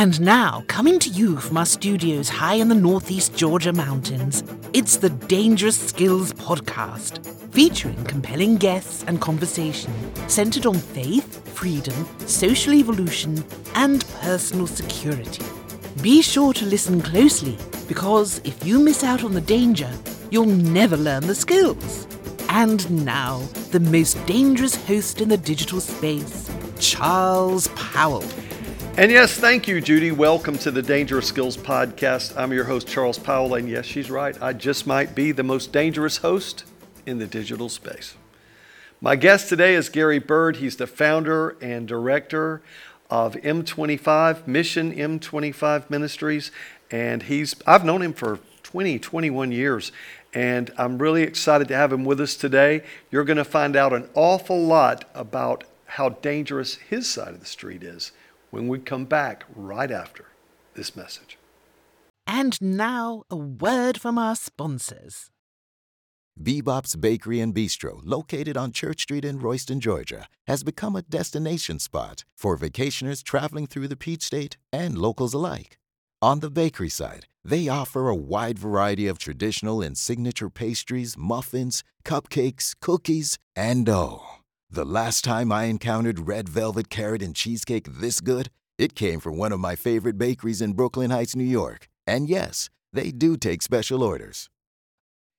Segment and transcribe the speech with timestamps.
[0.00, 4.42] And now, coming to you from our studios high in the northeast Georgia mountains,
[4.72, 7.22] it's the Dangerous Skills Podcast,
[7.52, 9.92] featuring compelling guests and conversation
[10.26, 13.44] centered on faith, freedom, social evolution,
[13.74, 15.44] and personal security.
[16.00, 19.92] Be sure to listen closely, because if you miss out on the danger,
[20.30, 22.06] you'll never learn the skills.
[22.48, 23.40] And now,
[23.70, 28.24] the most dangerous host in the digital space, Charles Powell.
[28.96, 30.10] And yes, thank you, Judy.
[30.10, 32.36] Welcome to the Dangerous Skills Podcast.
[32.36, 33.54] I'm your host, Charles Powell.
[33.54, 34.36] And yes, she's right.
[34.42, 36.64] I just might be the most dangerous host
[37.06, 38.14] in the digital space.
[39.00, 40.56] My guest today is Gary Burd.
[40.56, 42.60] He's the founder and director
[43.08, 46.50] of M25, Mission M25 Ministries.
[46.90, 49.92] And he's, I've known him for 20, 21 years.
[50.34, 52.82] And I'm really excited to have him with us today.
[53.10, 57.46] You're going to find out an awful lot about how dangerous his side of the
[57.46, 58.12] street is
[58.50, 60.26] when we come back right after
[60.74, 61.38] this message.
[62.26, 65.30] And now, a word from our sponsors.
[66.40, 71.78] Bebop's Bakery and Bistro, located on Church Street in Royston, Georgia, has become a destination
[71.78, 75.78] spot for vacationers traveling through the Peach State and locals alike.
[76.22, 81.82] On the bakery side, they offer a wide variety of traditional and signature pastries, muffins,
[82.04, 84.39] cupcakes, cookies, and dough.
[84.72, 89.36] The last time I encountered red velvet carrot and cheesecake this good, it came from
[89.36, 91.88] one of my favorite bakeries in Brooklyn Heights, New York.
[92.06, 94.48] And yes, they do take special orders.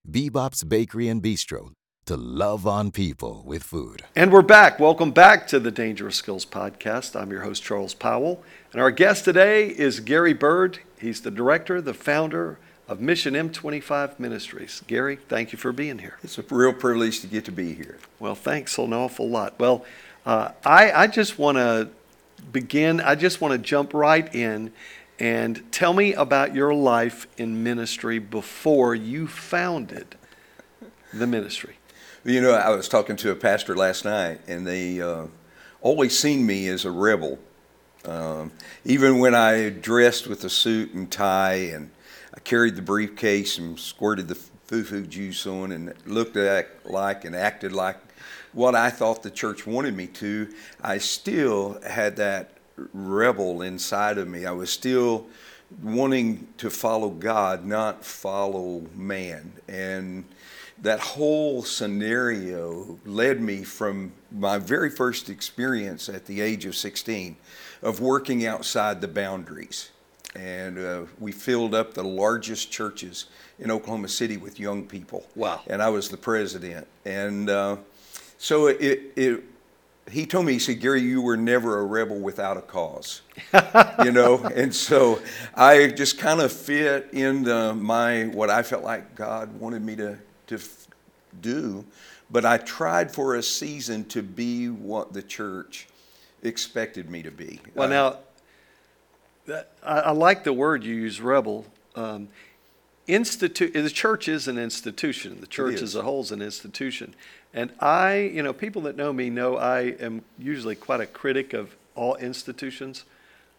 [0.06, 1.72] Bebop's Bakery and Bistro
[2.08, 4.04] to love on people with food.
[4.18, 4.82] And we're back.
[4.82, 7.18] Welcome back to the Dangerous Skills Podcast.
[7.18, 8.44] I'm your host, Charles Powell.
[8.74, 10.80] And our guest today is Gary Burd.
[11.00, 12.60] He's the director, the founder
[12.92, 14.84] of Mission M25 Ministries.
[14.86, 16.18] Gary, thank you for being here.
[16.24, 17.98] It's a real privilege to get to be here.
[18.20, 19.58] Well, thanks an awful lot.
[19.58, 19.86] Well,
[20.26, 21.88] uh, I, I just want to
[22.52, 24.74] begin, I just want to jump right in
[25.20, 30.18] and tell me about your life in ministry before you founded
[31.14, 31.78] the ministry.
[32.26, 35.28] You know, I was talking to a pastor last night, and they uh,
[35.80, 37.40] always seen me as a rebel.
[38.04, 38.52] Um,
[38.84, 41.90] even when I dressed with a suit and tie and
[42.34, 47.74] I carried the briefcase and squirted the foo-foo juice on and looked like and acted
[47.74, 47.98] like
[48.54, 50.50] what I thought the church wanted me to,
[50.82, 52.52] I still had that
[52.94, 54.46] rebel inside of me.
[54.46, 55.28] I was still
[55.82, 59.54] wanting to follow God, not follow man.
[59.68, 60.26] And
[60.82, 67.38] that whole scenario led me from my very first experience at the age of 16
[67.82, 69.90] of working outside the boundaries
[70.36, 73.26] and uh, we filled up the largest churches
[73.60, 75.26] in Oklahoma City with young people.
[75.36, 75.62] Wow!
[75.68, 77.78] And I was the president, and uh,
[78.38, 79.44] so it, it.
[80.10, 83.22] He told me, he said, Gary, you were never a rebel without a cause,
[84.04, 84.40] you know.
[84.56, 85.22] And so
[85.56, 87.44] I just kind of fit in
[87.82, 90.18] my what I felt like God wanted me to
[90.48, 90.60] to
[91.42, 91.86] do,
[92.30, 95.88] but I tried for a season to be what the church
[96.44, 97.60] expected me to be.
[97.76, 98.18] Well, uh, now
[99.84, 101.66] I, I, like the word you use, rebel.
[101.96, 102.30] Um,
[103.08, 105.42] institute the church is an institution.
[105.42, 107.16] The church as a whole is an institution.
[107.54, 111.54] And I, you know, people that know me know I am usually quite a critic
[111.54, 113.04] of all institutions.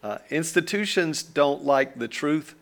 [0.02, 2.54] Uh, institutions don't like the truth,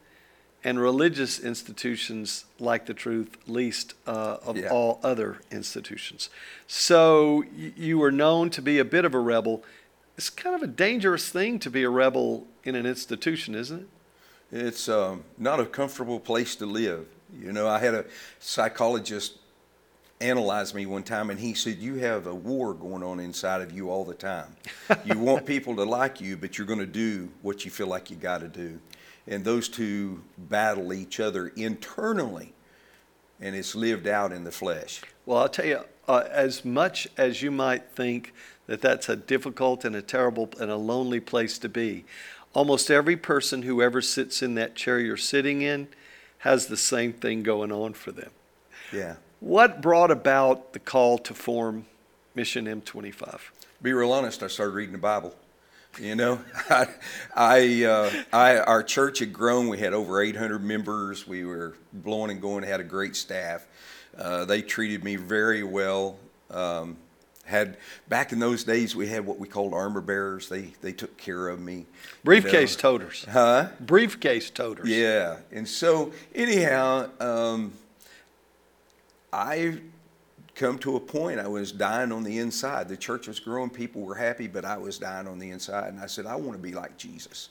[0.62, 4.68] and religious institutions like the truth least uh, of yeah.
[4.68, 6.28] all other institutions.
[6.66, 9.62] So y- you were known to be a bit of a rebel
[10.20, 13.88] it's kind of a dangerous thing to be a rebel in an institution, isn't it?
[14.52, 17.06] It's um, not a comfortable place to live.
[17.40, 18.04] You know, I had a
[18.38, 19.38] psychologist
[20.20, 23.72] analyze me one time, and he said, "You have a war going on inside of
[23.72, 24.54] you all the time.
[25.06, 28.10] you want people to like you, but you're going to do what you feel like
[28.10, 28.78] you got to do."
[29.26, 32.52] And those two battle each other internally,
[33.40, 35.00] and it's lived out in the flesh.
[35.24, 38.34] Well, I'll tell you, uh, as much as you might think
[38.66, 42.04] that that's a difficult and a terrible and a lonely place to be.
[42.52, 45.86] Almost every person who ever sits in that chair you're sitting in
[46.38, 48.30] has the same thing going on for them.
[48.92, 49.16] Yeah.
[49.38, 51.86] What brought about the call to form
[52.34, 53.40] Mission M25?
[53.80, 55.32] Be real honest, I started reading the Bible.
[56.00, 56.40] You know,
[56.70, 56.88] I,
[57.36, 59.68] I, uh, I, our church had grown.
[59.68, 61.28] We had over 800 members.
[61.28, 62.64] We were blowing and going.
[62.64, 63.64] Had a great staff.
[64.20, 66.18] Uh, they treated me very well.
[66.50, 66.96] Um,
[67.44, 67.76] had
[68.08, 70.48] back in those days we had what we called armor bearers.
[70.48, 71.86] They they took care of me.
[72.22, 72.98] Briefcase you know.
[72.98, 73.26] toters.
[73.28, 73.68] Huh?
[73.80, 74.88] Briefcase toters.
[74.88, 75.38] Yeah.
[75.50, 77.72] And so anyhow, um,
[79.32, 79.80] I
[80.54, 82.88] come to a point I was dying on the inside.
[82.88, 85.88] The church was growing, people were happy, but I was dying on the inside.
[85.88, 87.48] And I said, I want to be like Jesus.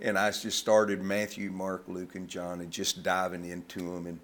[0.00, 4.06] and I just started Matthew, Mark, Luke, and John, and just diving into them.
[4.06, 4.18] And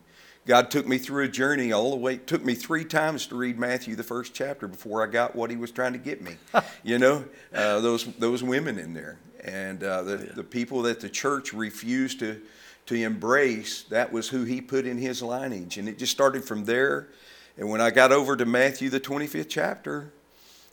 [0.46, 2.14] God took me through a journey all the way.
[2.14, 5.50] It took me three times to read Matthew, the first chapter, before I got what
[5.50, 6.37] He was trying to get me.
[6.82, 7.25] you know,
[7.55, 10.32] uh, those those women in there, and uh, the yeah.
[10.35, 12.41] the people that the church refused to
[12.87, 13.85] to embrace.
[13.85, 17.08] That was who He put in His lineage, and it just started from there.
[17.56, 20.12] And when I got over to Matthew, the 25th chapter,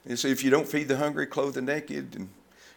[0.05, 2.27] it said, "If you don't feed the hungry, clothe the naked, and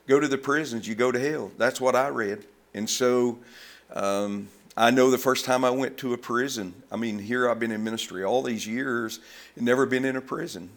[0.06, 3.38] go to the prisons, you go to hell." That's what I read, and so.
[3.92, 7.60] Um, I know the first time I went to a prison, I mean, here I've
[7.60, 9.20] been in ministry all these years
[9.54, 10.70] and never been in a prison.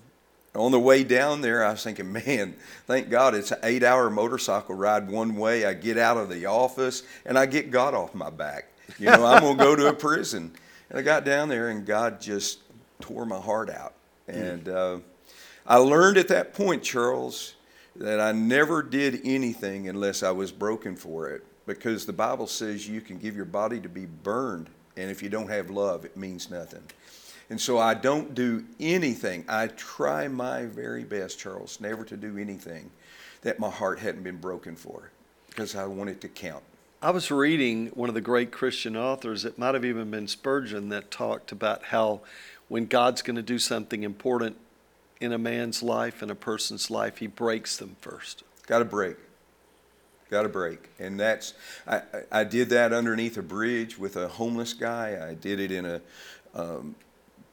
[0.54, 2.56] On the way down there, I was thinking, man,
[2.86, 5.66] thank God it's an eight hour motorcycle ride one way.
[5.66, 8.68] I get out of the office and I get God off my back.
[9.00, 10.52] You know, I'm going to go to a prison.
[10.90, 12.60] And I got down there and God just
[13.02, 13.94] tore my heart out.
[14.28, 15.00] And uh,
[15.66, 17.56] I learned at that point, Charles,
[17.96, 22.88] that I never did anything unless I was broken for it because the Bible says
[22.88, 26.18] you can give your body to be burned, and if you don't have love, it
[26.18, 26.82] means nothing.
[27.50, 29.46] And so I don't do anything.
[29.48, 32.90] I try my very best, Charles, never to do anything
[33.42, 35.12] that my heart hadn't been broken for
[35.50, 36.64] because I want it to count.
[37.02, 40.90] I was reading one of the great Christian authors, it might have even been Spurgeon,
[40.90, 42.22] that talked about how
[42.70, 44.58] when God's going to do something important
[45.22, 48.44] in a man's life, in a person's life, he breaks them first.
[48.66, 49.18] Got to break
[50.30, 50.90] got a break.
[51.00, 51.54] And that's,
[51.88, 52.02] I,
[52.32, 55.18] I did that underneath a bridge with a homeless guy.
[55.30, 56.02] I did it in a
[56.54, 56.96] um,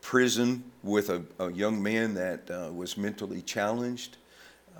[0.00, 4.16] prison with a, a, young man that uh, was mentally challenged.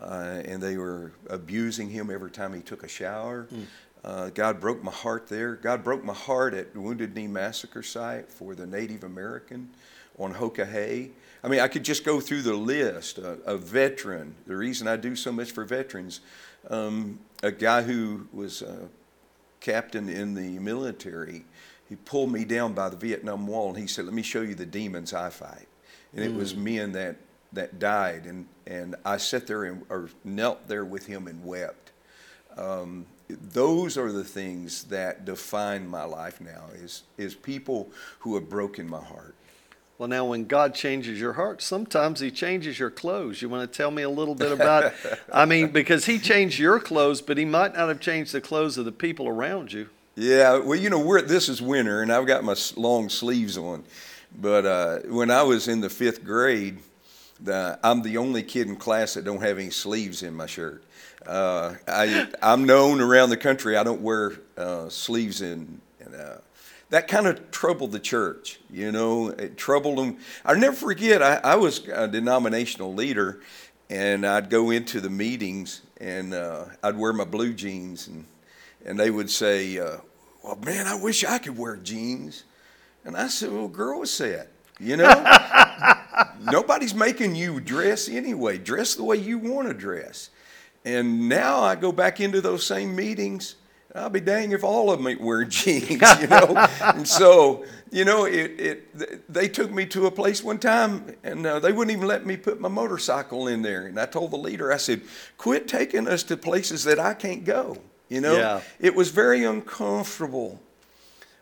[0.00, 3.46] Uh, and they were abusing him every time he took a shower.
[3.52, 3.66] Mm.
[4.04, 5.54] Uh, God broke my heart there.
[5.54, 9.70] God broke my heart at Wounded Knee Massacre site for the Native American
[10.18, 10.66] on Hoka
[11.42, 13.18] I mean, I could just go through the list.
[13.18, 14.34] Uh, a veteran.
[14.46, 16.20] The reason I do so much for veterans,
[16.70, 18.88] um, a guy who was a
[19.60, 21.44] captain in the military,
[21.88, 24.54] he pulled me down by the Vietnam Wall and he said, "Let me show you
[24.54, 25.68] the demons I fight."
[26.14, 26.38] And it mm.
[26.38, 27.16] was men that
[27.52, 31.92] that died, and and I sat there and or knelt there with him and wept.
[32.56, 36.64] Um, those are the things that define my life now.
[36.74, 39.34] Is is people who have broken my heart.
[39.96, 43.40] Well, now, when God changes your heart, sometimes He changes your clothes.
[43.40, 44.92] You want to tell me a little bit about?
[45.32, 48.76] I mean, because He changed your clothes, but He might not have changed the clothes
[48.76, 49.88] of the people around you.
[50.16, 53.84] Yeah, well, you know, we're, this is winter, and I've got my long sleeves on.
[54.40, 56.78] But uh, when I was in the fifth grade,
[57.46, 60.82] I'm the only kid in class that don't have any sleeves in my shirt.
[61.26, 63.76] Uh, I, I'm known around the country.
[63.76, 66.40] I don't wear uh, sleeves in, in uh,
[66.90, 68.60] that kind of troubled the church.
[68.70, 70.18] You know, it troubled them.
[70.44, 73.40] I'll never forget, I, I was a denominational leader,
[73.90, 78.26] and I'd go into the meetings and uh, I'd wear my blue jeans, and,
[78.84, 79.98] and they would say, uh,
[80.42, 82.44] Well, man, I wish I could wear jeans.
[83.04, 84.48] And I said, Well, girl said,
[84.80, 85.24] you know,
[86.40, 88.58] nobody's making you dress anyway.
[88.58, 90.30] Dress the way you want to dress.
[90.84, 93.56] And now I go back into those same meetings
[93.94, 95.88] I'll be dang if all of them wear jeans,
[96.20, 96.68] you know.
[96.80, 101.46] and so, you know, it, it, they took me to a place one time and
[101.46, 103.86] uh, they wouldn't even let me put my motorcycle in there.
[103.86, 105.02] And I told the leader, I said,
[105.38, 107.76] quit taking us to places that I can't go.
[108.08, 108.60] You know, yeah.
[108.80, 110.60] it was very uncomfortable,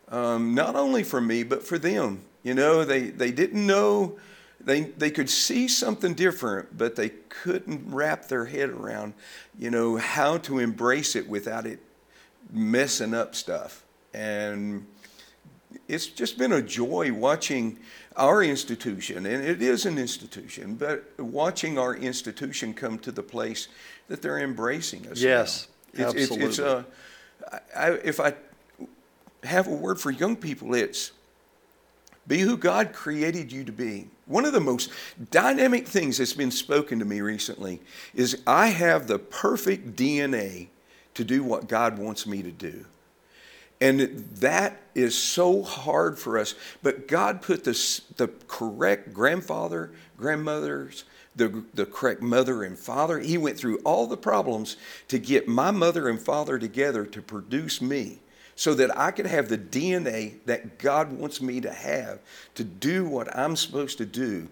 [0.08, 2.22] um, not only for me, but for them.
[2.42, 4.18] You know, they, they didn't know,
[4.60, 9.14] they, they could see something different, but they couldn't wrap their head around,
[9.58, 11.80] you know, how to embrace it without it
[12.52, 13.84] messing up stuff.
[14.14, 14.86] And
[15.88, 17.78] it's just been a joy watching
[18.16, 23.68] our institution, and it is an institution, but watching our institution come to the place
[24.08, 25.20] that they're embracing us.
[25.20, 26.08] Yes, now.
[26.08, 26.46] it's, absolutely.
[26.46, 26.86] It's, it's a,
[27.74, 28.34] I, if I
[29.44, 31.12] have a word for young people, it's
[32.26, 34.08] be who God created you to be.
[34.26, 34.90] One of the most
[35.30, 37.80] dynamic things that's been spoken to me recently
[38.14, 40.68] is I have the perfect DNA
[41.14, 42.84] to do what God wants me to do.
[43.80, 46.54] And that is so hard for us.
[46.84, 47.72] But God put the,
[48.16, 51.04] the correct grandfather, grandmothers,
[51.34, 53.18] the, the correct mother and father.
[53.18, 54.76] He went through all the problems
[55.08, 58.20] to get my mother and father together to produce me
[58.54, 62.20] so that I could have the DNA that God wants me to have
[62.54, 64.48] to do what I'm supposed to do.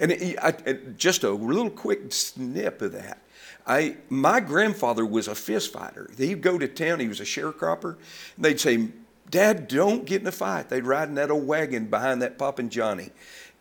[0.00, 0.52] And it, I,
[0.96, 3.21] just a little quick snip of that.
[3.66, 6.10] I, my grandfather was a fist fighter.
[6.16, 7.96] He'd go to town, he was a sharecropper.
[8.36, 8.88] They'd say,
[9.30, 10.68] Dad, don't get in a fight.
[10.68, 13.10] They'd ride in that old wagon behind that Pop and Johnny.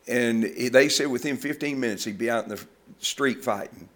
[0.08, 2.62] And they said within 15 minutes he'd be out in the
[3.00, 3.88] street fighting.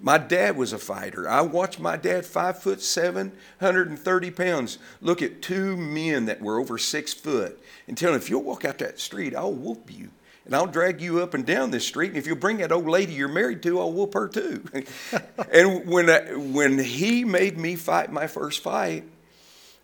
[0.00, 1.28] My dad was a fighter.
[1.28, 3.30] I watched my dad, five foot seven,
[3.60, 7.58] 130 pounds, look at two men that were over six foot
[7.88, 10.10] and tell them, if you'll walk out that street, I'll whoop you.
[10.44, 12.08] And I'll drag you up and down this street.
[12.08, 14.64] And if you'll bring that old lady you're married to, I'll whoop her too.
[15.52, 19.04] and when, I, when he made me fight my first fight,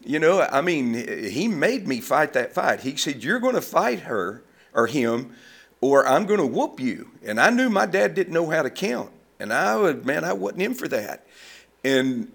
[0.04, 2.80] you know, I mean, he made me fight that fight.
[2.80, 5.34] He said, You're going to fight her or him,
[5.80, 7.10] or I'm going to whoop you.
[7.24, 9.10] And I knew my dad didn't know how to count.
[9.38, 11.26] And I would, man, I wasn't in for that.
[11.84, 12.30] And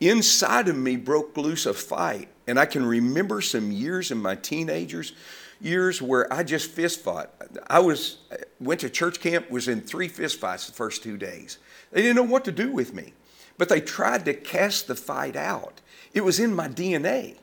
[0.00, 2.28] inside of me broke loose a fight.
[2.46, 5.12] And I can remember some years in my teenagers
[5.60, 7.30] years where I just fist fought.
[7.68, 8.18] I was
[8.60, 11.58] went to church camp, was in three fist fights the first two days.
[11.92, 13.12] They didn't know what to do with me,
[13.58, 15.80] but they tried to cast the fight out.
[16.12, 17.36] It was in my DNA.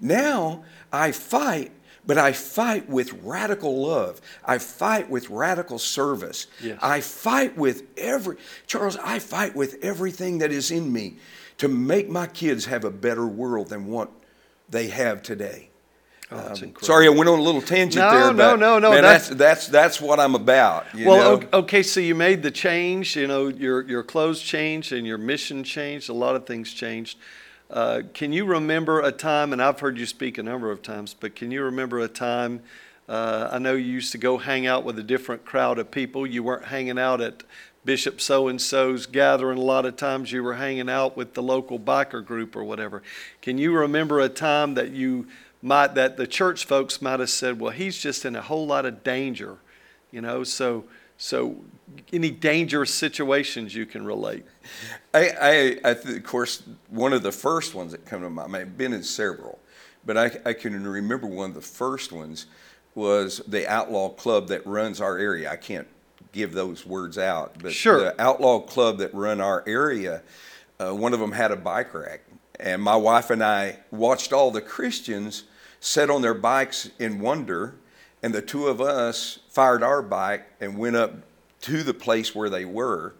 [0.00, 1.72] Now I fight,
[2.06, 4.20] but I fight with radical love.
[4.44, 6.46] I fight with radical service.
[6.62, 6.78] Yes.
[6.82, 8.36] I fight with every,
[8.66, 11.16] Charles, I fight with everything that is in me
[11.58, 14.10] to make my kids have a better world than what
[14.68, 15.69] they have today.
[16.32, 16.80] Oh, Um, incredible.
[16.82, 18.20] sorry, I went on a little tangent No, there.
[18.20, 20.86] no, but, no, no, Man, that's- that's, that's what I'm about.
[20.94, 21.48] you well, know?
[21.52, 23.16] okay, so you made the change.
[23.16, 26.08] You know, your your clothes changed and your mission changed.
[26.08, 27.18] A lot of things changed.
[27.68, 29.52] Uh, can you remember a time?
[29.52, 32.62] And I've heard you speak a number of times, but can you remember a time?
[33.08, 36.26] Uh, I know you used to go hang out with a different crowd of people.
[36.26, 37.42] You weren't hanging out at
[37.84, 39.58] Bishop so and so's gathering.
[39.58, 43.02] A lot of times you were hanging out with the local biker group or whatever.
[43.42, 45.26] Can you remember a time that you
[45.62, 48.86] might that the church folks might have said, "Well, he's just in a whole lot
[48.86, 49.58] of danger,"
[50.10, 50.44] you know?
[50.44, 50.84] So,
[51.18, 51.56] so
[52.12, 54.44] any dangerous situations you can relate?
[55.12, 58.56] I, I, I th- of course, one of the first ones that come to mind,
[58.56, 59.58] I've been in several,
[60.06, 62.46] but I, I can remember one of the first ones
[62.94, 65.50] was the Outlaw Club that runs our area.
[65.50, 65.86] I can't
[66.32, 68.00] give those words out, but Sure.
[68.00, 70.22] the Outlaw Club that run our area,
[70.78, 72.22] uh, one of them had a bike rack.
[72.58, 75.44] And my wife and I watched all the Christians
[75.80, 77.74] sit on their bikes in wonder,
[78.22, 81.14] and the two of us fired our bike and went up
[81.62, 83.14] to the place where they were.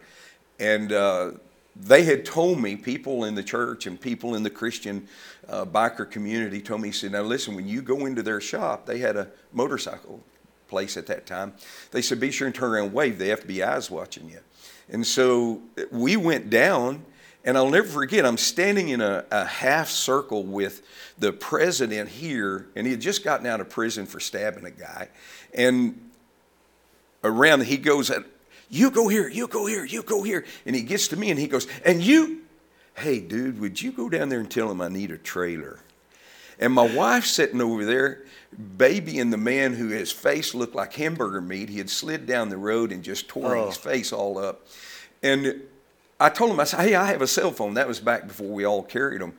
[0.59, 1.31] And uh,
[1.75, 5.07] they had told me, people in the church and people in the Christian
[5.47, 8.99] uh, biker community told me, said, now listen, when you go into their shop, they
[8.99, 10.23] had a motorcycle
[10.67, 11.53] place at that time.
[11.91, 13.17] They said, be sure and turn around and wave.
[13.17, 14.39] The FBI is watching you.
[14.89, 17.05] And so we went down,
[17.43, 20.83] and I'll never forget, I'm standing in a, a half circle with
[21.17, 25.09] the president here, and he had just gotten out of prison for stabbing a guy.
[25.53, 26.11] And
[27.23, 28.11] around, he goes,
[28.69, 30.45] You go here, you go here, you go here.
[30.65, 32.41] And he gets to me and he goes, And you,
[32.95, 35.79] hey, dude, would you go down there and tell him I need a trailer?
[36.59, 38.23] And my wife's sitting over there,
[38.77, 41.69] babying the man who his face looked like hamburger meat.
[41.69, 43.65] He had slid down the road and just tore Oh.
[43.67, 44.67] his face all up.
[45.23, 45.61] And
[46.21, 47.73] I told him, I said, hey, I have a cell phone.
[47.73, 49.33] That was back before we all carried them.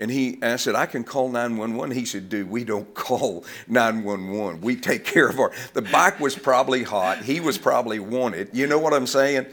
[0.00, 1.96] And he, and I said, I can call 911.
[1.96, 4.60] He said, dude, we don't call 911.
[4.60, 7.18] We take care of our, the bike was probably hot.
[7.24, 8.50] He was probably wanted.
[8.52, 9.46] You know what I'm saying?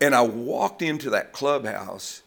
[0.00, 2.22] And I walked into that clubhouse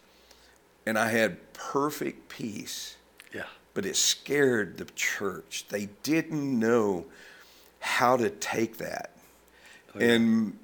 [0.86, 2.98] and I had perfect peace
[3.34, 3.44] Yeah.
[3.74, 5.66] but it scared the church.
[5.70, 7.06] They didn't know
[7.80, 9.12] how to take that.
[9.96, 10.12] Oh, yeah.
[10.14, 10.58] And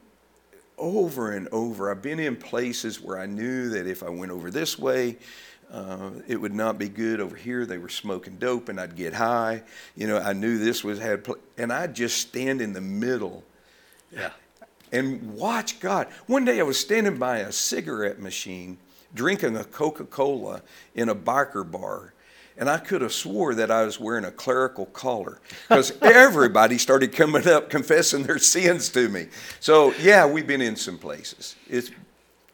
[0.80, 4.50] over and over, I've been in places where I knew that if I went over
[4.50, 5.18] this way,
[5.72, 7.20] uh, it would not be good.
[7.20, 9.62] Over here, they were smoking dope, and I'd get high.
[9.96, 13.44] You know, I knew this was had, pl- and I'd just stand in the middle
[14.12, 14.32] Yeah.
[14.92, 16.08] and watch God.
[16.26, 18.78] One day I was standing by a cigarette machine
[19.14, 20.62] drinking a Coca Cola
[20.96, 22.14] in a biker bar.
[22.60, 25.40] And I could have swore that I was wearing a clerical collar
[25.70, 29.28] because everybody started coming up confessing their sins to me.
[29.62, 31.56] So, yeah, we've been in some places.
[31.70, 31.90] It's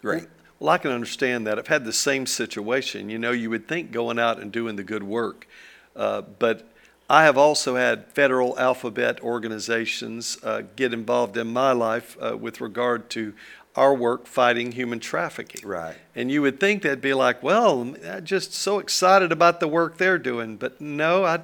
[0.01, 0.27] great.
[0.59, 1.57] Well, I can understand that.
[1.57, 3.09] I've had the same situation.
[3.09, 5.47] You know, you would think going out and doing the good work,
[5.95, 6.69] uh, but
[7.09, 12.61] I have also had federal alphabet organizations uh, get involved in my life uh, with
[12.61, 13.33] regard to
[13.75, 15.67] our work fighting human trafficking.
[15.67, 15.95] Right.
[16.15, 19.97] And you would think they'd be like, well, I'm just so excited about the work
[19.97, 20.55] they're doing.
[20.57, 21.41] But no, I,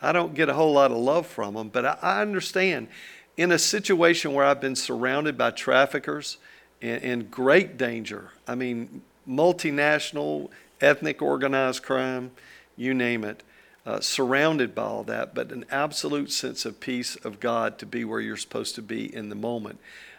[0.00, 1.68] I don't get a whole lot of love from them.
[1.68, 2.88] But I, I understand
[3.36, 6.38] in a situation where I've been surrounded by traffickers
[6.80, 10.50] in, in great danger, I mean, multinational,
[10.80, 12.30] ethnic organized crime,
[12.76, 13.42] you name it,
[13.86, 18.04] uh, surrounded by all that, but an absolute sense of peace of God to be
[18.04, 19.78] where you're supposed to be in the moment.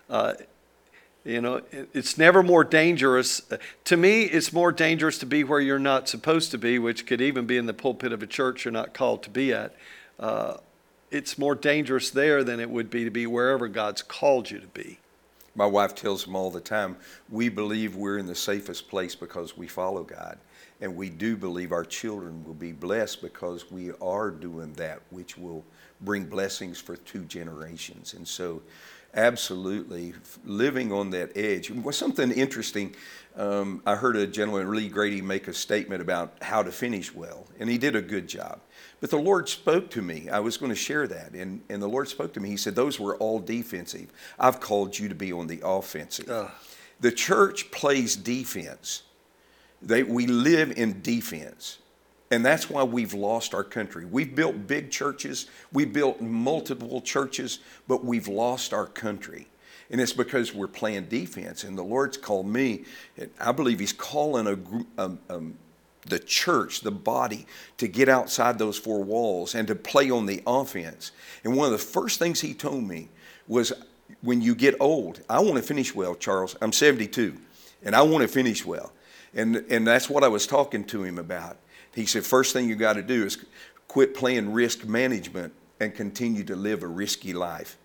[0.10, 0.34] Uh,
[1.26, 3.42] you know, it's never more dangerous.
[3.86, 7.20] To me, it's more dangerous to be where you're not supposed to be, which could
[7.20, 9.76] even be in the pulpit of a church you're not called to be at.
[10.20, 10.58] Uh,
[11.10, 14.68] it's more dangerous there than it would be to be wherever God's called you to
[14.68, 15.00] be.
[15.56, 16.98] My wife tells them all the time,
[17.30, 20.38] we believe we're in the safest place because we follow God.
[20.82, 25.38] And we do believe our children will be blessed because we are doing that, which
[25.38, 25.64] will
[26.02, 28.14] bring blessings for two generations.
[28.14, 28.62] And so,
[29.16, 31.70] absolutely, living on that edge.
[31.72, 32.96] Was something interesting.
[33.36, 37.48] Um, I heard a gentleman, Lee Grady, make a statement about how to finish well,
[37.60, 38.60] and he did a good job.
[39.02, 40.30] But the Lord spoke to me.
[40.30, 41.34] I was going to share that.
[41.34, 42.50] And, and the Lord spoke to me.
[42.50, 44.12] He said, Those were all defensive.
[44.40, 46.30] I've called you to be on the offensive.
[46.30, 46.48] Uh.
[47.02, 49.04] The church plays defense.
[49.82, 51.80] They, we live in defense.
[52.32, 54.06] And that's why we've lost our country.
[54.06, 59.48] We've built big churches, we built multiple churches, but we've lost our country.
[59.92, 61.64] And it's because we're playing defense.
[61.64, 62.86] And the Lord's called me,
[63.18, 65.56] and I believe He's calling a um, um,
[66.08, 67.46] the church, the body,
[67.78, 71.12] to get outside those four walls and to play on the offense.
[71.44, 73.10] And one of the first things he told me
[73.48, 73.74] was
[74.22, 76.56] when you get old, I want to finish well, Charles.
[76.62, 77.36] I'm 72,
[77.84, 78.94] and I want to finish well.
[79.34, 81.58] And, and that's what I was talking to him about.
[81.96, 83.44] He said, first thing you got to do is
[83.88, 87.78] quit playing risk management and continue to live a risky life.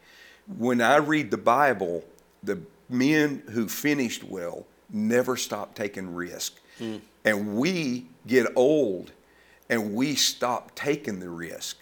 [0.59, 2.05] When I read the Bible,
[2.43, 6.59] the men who finished well never stopped taking risk.
[6.81, 7.01] Mm.
[7.25, 9.13] And we get old
[9.69, 11.79] and we stop taking the risk.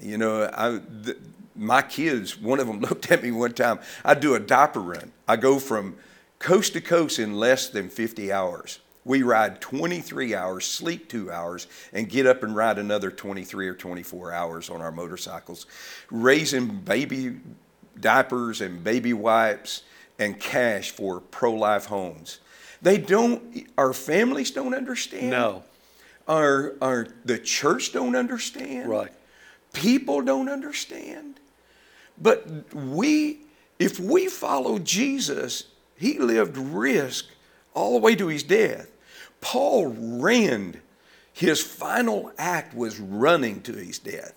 [0.00, 1.16] You know, I, the,
[1.56, 3.78] my kids, one of them looked at me one time.
[4.04, 5.12] I do a diaper run.
[5.26, 5.96] I go from
[6.38, 8.80] coast to coast in less than 50 hours.
[9.04, 13.74] We ride 23 hours, sleep two hours, and get up and ride another 23 or
[13.74, 15.66] 24 hours on our motorcycles,
[16.10, 17.36] raising baby
[18.00, 19.82] diapers and baby wipes
[20.18, 22.40] and cash for pro life homes.
[22.80, 25.30] They don't, our families don't understand.
[25.30, 25.64] No.
[26.26, 28.88] Our, our, the church don't understand.
[28.88, 29.12] Right.
[29.72, 31.40] People don't understand.
[32.20, 33.40] But we,
[33.78, 35.64] if we follow Jesus,
[35.96, 37.26] he lived risk
[37.74, 38.88] all the way to his death.
[39.44, 40.80] Paul ran.
[41.34, 44.32] His final act was running to his death.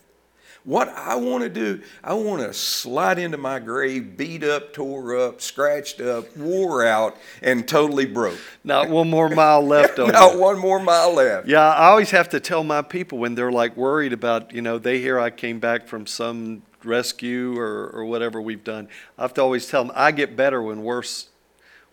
[0.66, 5.16] What I want to do, I want to slide into my grave, beat up, tore
[5.16, 8.38] up, scratched up, wore out, and totally broke.
[8.66, 10.40] Not one more mile left on Not you.
[10.42, 11.48] one more mile left.
[11.48, 14.78] Yeah, I always have to tell my people when they're like worried about, you know,
[14.78, 18.90] they hear I came back from some rescue or, or whatever we've done.
[19.18, 21.30] I have to always tell them I get better when worse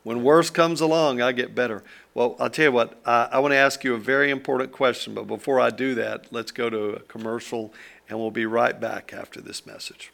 [0.05, 1.83] when worse comes along, I get better.
[2.13, 5.15] Well, I'll tell you what, I, I want to ask you a very important question,
[5.15, 7.75] but before I do that, let's go to a commercial
[8.09, 10.13] and we'll be right back after this message.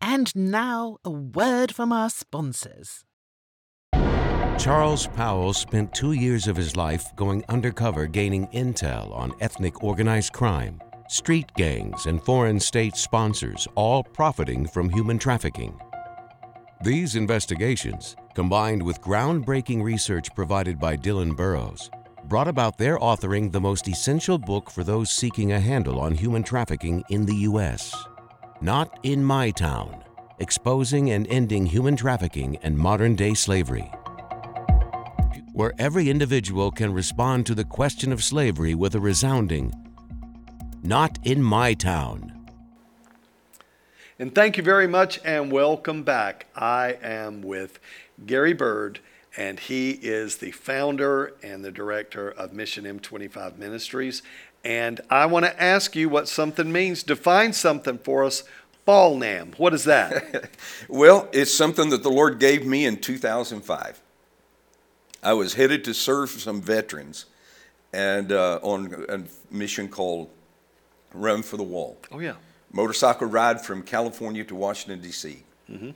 [0.00, 3.04] And now, a word from our sponsors.
[4.58, 10.34] Charles Powell spent two years of his life going undercover gaining intel on ethnic organized
[10.34, 15.78] crime, street gangs, and foreign state sponsors, all profiting from human trafficking.
[16.82, 21.90] These investigations, combined with groundbreaking research provided by Dillon Burroughs,
[22.24, 26.42] brought about their authoring the most essential book for those seeking a handle on human
[26.42, 27.94] trafficking in the U.S.
[28.60, 30.04] Not in My Town
[30.40, 33.92] Exposing and Ending Human Trafficking and Modern Day Slavery.
[35.52, 39.74] Where every individual can respond to the question of slavery with a resounding,
[40.82, 42.40] Not in My Town.
[44.18, 46.46] And thank you very much and welcome back.
[46.56, 47.78] I am with
[48.26, 49.00] Gary Burd
[49.36, 54.22] and he is the founder and the director of Mission M25 Ministries.
[54.64, 57.02] And I want to ask you what something means.
[57.02, 58.42] Define something for us.
[58.86, 60.50] Ballnam, what is that?
[60.88, 64.00] well, it's something that the Lord gave me in 2005.
[65.22, 67.26] I was headed to serve some veterans
[67.92, 69.20] and uh, on a
[69.54, 70.30] mission called
[71.12, 71.98] Run for the Wall.
[72.10, 72.34] Oh, yeah.
[72.72, 75.42] Motorcycle ride from California to Washington, D.C.
[75.70, 75.90] Mm-hmm.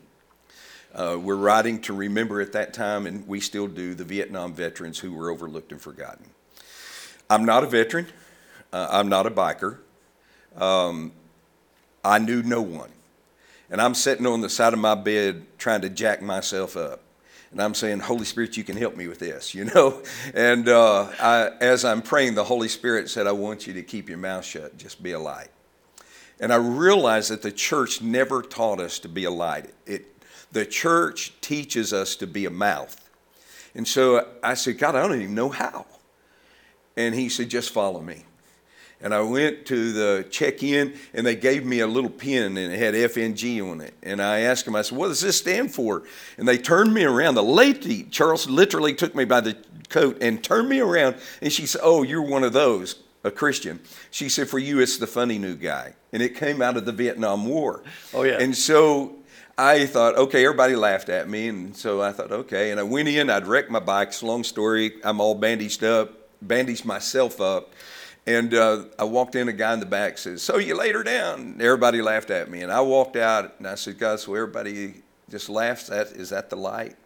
[0.95, 4.99] Uh, we're writing to remember at that time, and we still do, the Vietnam veterans
[4.99, 6.27] who were overlooked and forgotten.
[7.29, 8.07] I'm not a veteran.
[8.73, 9.79] Uh, I'm not a biker.
[10.57, 11.13] Um,
[12.05, 12.91] I knew no one.
[13.71, 17.01] And I'm sitting on the side of my bed trying to jack myself up.
[17.51, 20.01] And I'm saying, Holy Spirit, you can help me with this, you know?
[20.33, 24.09] And uh, I, as I'm praying, the Holy Spirit said, I want you to keep
[24.09, 25.49] your mouth shut, just be a light.
[26.39, 29.71] And I realized that the church never taught us to be a light.
[29.87, 30.13] It
[30.55, 33.01] the church teaches us to be a mouth.
[33.75, 35.85] And so I said, God, I don't even know how.
[36.97, 38.25] And he said, just follow me.
[39.01, 42.73] And I went to the check in, and they gave me a little pin, and
[42.73, 43.93] it had FNG on it.
[44.03, 46.05] And I asked them, I said, What does this stand for?
[46.38, 47.35] And they turned me around.
[47.35, 49.59] The lady, Charles, literally took me by the
[49.90, 53.81] coat and turned me around, and she said, Oh, you're one of those, a Christian.
[54.11, 55.95] She said, For you, it's the funny new guy.
[56.12, 57.83] And it came out of the Vietnam War.
[58.14, 58.38] Oh, yeah.
[58.38, 59.17] And so
[59.57, 62.73] I thought, okay, everybody laughed at me, and so I thought, okay.
[62.73, 64.09] And I went in, I'd wrecked my bike.
[64.09, 64.95] It's a long story.
[65.05, 67.73] I'm all bandaged up, bandaged myself up.
[68.27, 71.05] And uh, I walked in, a guy in the back says, So you laid her
[71.05, 71.59] down?
[71.61, 72.62] Everybody laughed at me.
[72.62, 76.51] And I walked out and I said, God, so everybody just laughs at, is that
[76.51, 76.97] the light?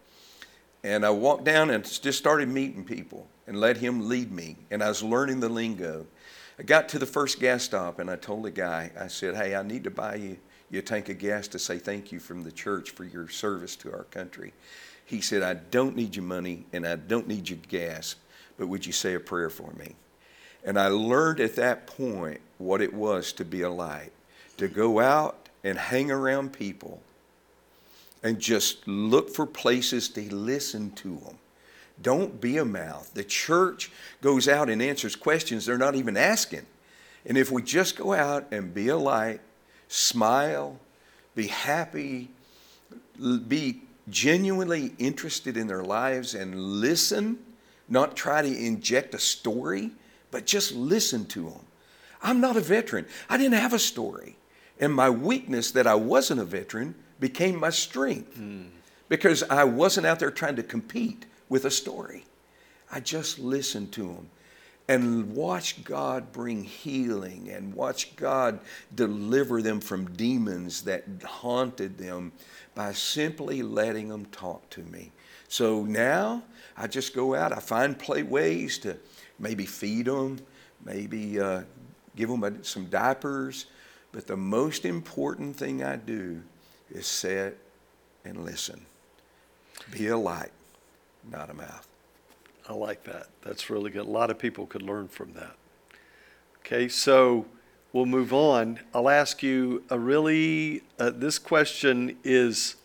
[0.83, 4.55] And I walked down and just started meeting people and let him lead me.
[4.71, 6.07] And I was learning the lingo.
[6.57, 9.55] I got to the first gas stop and I told the guy, I said, Hey,
[9.55, 10.37] I need to buy you
[10.69, 13.75] you a tank of gas to say thank you from the church for your service
[13.77, 14.53] to our country.
[15.05, 18.15] He said, I don't need your money and I don't need your gas,
[18.57, 19.95] but would you say a prayer for me?
[20.63, 24.11] And I learned at that point what it was to be a light,
[24.57, 27.01] to go out and hang around people
[28.21, 31.37] and just look for places to listen to them.
[32.01, 33.13] Don't be a mouth.
[33.13, 36.65] The church goes out and answers questions they're not even asking.
[37.25, 39.41] And if we just go out and be a light
[39.89, 40.79] smile,
[41.35, 42.29] be happy,
[43.47, 47.37] be genuinely interested in their lives and listen,
[47.89, 49.91] not try to inject a story,
[50.31, 51.65] but just listen to them.
[52.21, 53.05] I'm not a veteran.
[53.29, 54.37] I didn't have a story.
[54.79, 58.67] And my weakness that I wasn't a veteran became my strength mm.
[59.09, 62.25] because I wasn't out there trying to compete with a story.
[62.91, 64.29] I just listened to them
[64.89, 68.59] and watch God bring healing and watch God
[68.95, 72.31] deliver them from demons that haunted them
[72.73, 75.11] by simply letting them talk to me.
[75.47, 76.41] So now
[76.75, 78.97] I just go out, I find play ways to
[79.37, 80.39] maybe feed them,
[80.83, 81.61] maybe uh,
[82.15, 83.67] give them some diapers.
[84.11, 86.41] But the most important thing I do
[86.89, 87.59] is sit
[88.25, 88.83] and listen.
[89.91, 90.51] Be a light,
[91.31, 91.88] not a mouth.
[92.69, 93.27] I like that.
[93.41, 94.05] That's really good.
[94.05, 95.55] A lot of people could learn from that.
[96.59, 97.47] Okay, so
[97.93, 98.79] we'll move on.
[98.93, 102.75] I'll ask you a really, uh, this question is,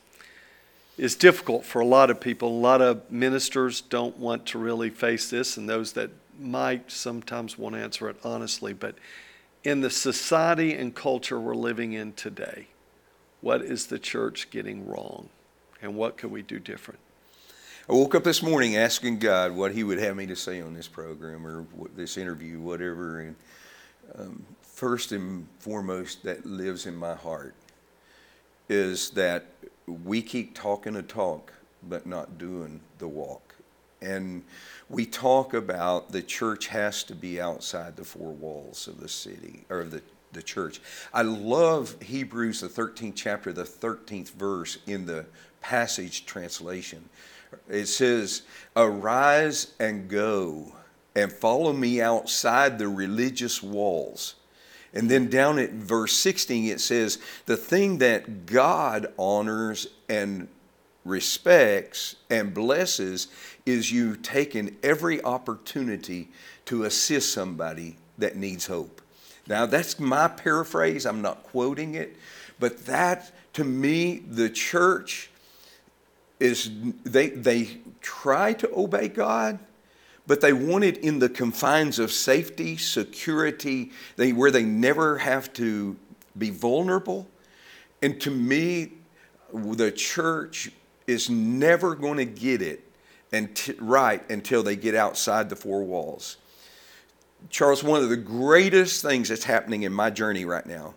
[0.96, 2.48] is difficult for a lot of people.
[2.48, 7.58] A lot of ministers don't want to really face this, and those that might sometimes
[7.58, 8.72] want to answer it honestly.
[8.72, 8.94] But
[9.64, 12.68] in the society and culture we're living in today,
[13.42, 15.28] what is the church getting wrong?
[15.82, 17.00] And what can we do different?
[17.86, 20.72] I woke up this morning asking God what He would have me to say on
[20.72, 23.20] this program or this interview, whatever.
[23.20, 23.36] And
[24.18, 27.54] um, first and foremost, that lives in my heart
[28.70, 29.44] is that
[29.86, 33.54] we keep talking a talk, but not doing the walk.
[34.00, 34.44] And
[34.88, 39.66] we talk about the church has to be outside the four walls of the city
[39.68, 40.00] or the
[40.32, 40.80] the church.
[41.12, 45.26] I love Hebrews, the 13th chapter, the 13th verse in the
[45.60, 47.08] Passion Translation
[47.68, 48.42] it says,
[48.76, 50.72] Arise and go
[51.14, 54.34] and follow me outside the religious walls.
[54.92, 60.48] And then down at verse 16, it says, The thing that God honors and
[61.04, 63.28] respects and blesses
[63.66, 66.28] is you taking every opportunity
[66.66, 69.00] to assist somebody that needs hope.
[69.46, 71.04] Now, that's my paraphrase.
[71.04, 72.16] I'm not quoting it.
[72.58, 75.30] But that, to me, the church
[76.40, 76.70] is
[77.04, 79.58] they, they try to obey God,
[80.26, 85.52] but they want it in the confines of safety, security, they, where they never have
[85.54, 85.96] to
[86.36, 87.28] be vulnerable.
[88.02, 88.92] And to me,
[89.52, 90.70] the church
[91.06, 92.82] is never going to get it
[93.32, 96.36] and right until they get outside the four walls.
[97.50, 100.94] Charles, one of the greatest things that's happening in my journey right now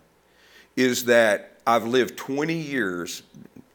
[0.76, 3.22] is that I've lived 20 years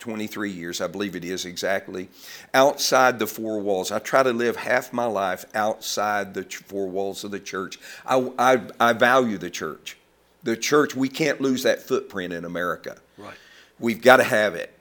[0.04, 2.10] 23 years, I believe it is exactly,
[2.54, 3.90] outside the four walls.
[3.90, 7.80] I try to live half my life outside the four walls of the church.
[8.06, 9.96] I, I, I value the church.
[10.44, 12.98] The church, we can't lose that footprint in America.
[13.18, 13.36] Right.
[13.80, 14.78] We've got to have it.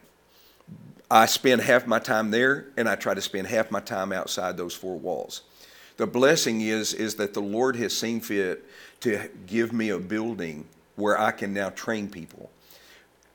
[1.08, 4.56] I spend half my time there, and I try to spend half my time outside
[4.56, 5.42] those four walls.
[5.98, 8.64] The blessing is, is that the Lord has seen fit
[9.02, 12.50] to give me a building where I can now train people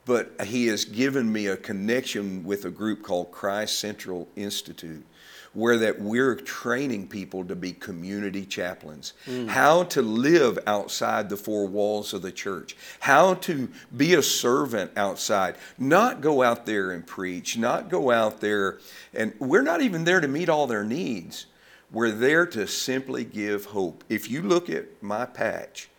[0.08, 5.06] but he has given me a connection with a group called Christ Central Institute
[5.54, 9.14] where that we're training people to be community chaplains.
[9.26, 9.48] Mm.
[9.48, 12.78] how to live outside the four walls of the church.
[13.00, 15.56] How to be a servant outside.
[15.78, 17.58] Not go out there and preach.
[17.58, 18.80] Not go out there
[19.14, 21.48] and we're not even there to meet all their needs.
[21.92, 24.04] We're there to simply give hope.
[24.10, 25.90] If you look at my patch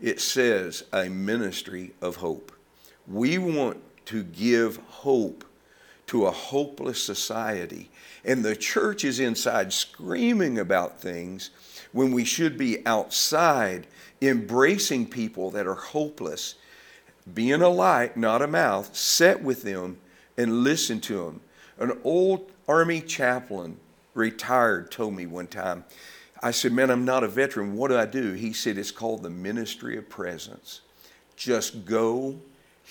[0.00, 2.52] it says a ministry of hope
[3.10, 5.44] we want to give hope
[6.06, 7.90] to a hopeless society.
[8.24, 11.50] And the church is inside screaming about things
[11.92, 13.86] when we should be outside
[14.20, 16.56] embracing people that are hopeless,
[17.34, 19.98] being a light, not a mouth, set with them
[20.36, 21.40] and listen to them.
[21.78, 23.78] An old Army chaplain,
[24.14, 25.84] retired, told me one time,
[26.42, 27.76] I said, Man, I'm not a veteran.
[27.76, 28.32] What do I do?
[28.32, 30.82] He said, It's called the ministry of presence.
[31.36, 32.38] Just go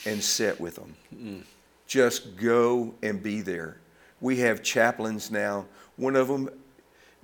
[0.05, 0.95] and sit with them.
[1.15, 1.43] Mm.
[1.88, 3.77] Just go and be there.
[4.19, 5.65] We have chaplains now.
[5.95, 6.49] One of them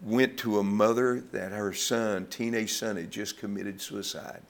[0.01, 4.41] went to a mother that her son, teenage son, had just committed suicide.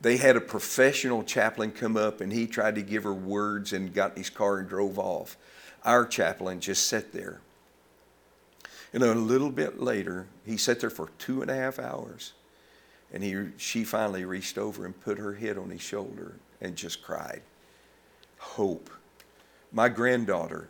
[0.00, 3.92] They had a professional chaplain come up and he tried to give her words and
[3.92, 5.36] got in his car and drove off.
[5.84, 7.40] Our chaplain just sat there.
[8.92, 12.32] And a little bit later, he sat there for two and a half hours.
[13.12, 17.02] And he, she finally reached over and put her head on his shoulder and just
[17.02, 17.42] cried.
[18.38, 18.90] Hope.
[19.72, 20.68] My granddaughter,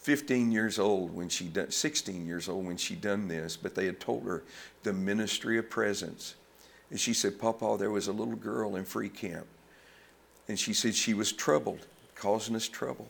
[0.00, 3.86] 15 years old when she done, 16 years old when she done this, but they
[3.86, 4.42] had told her
[4.82, 6.34] the ministry of presence.
[6.90, 9.46] And she said, Papa, there was a little girl in free camp.
[10.48, 13.08] And she said she was troubled, causing us trouble.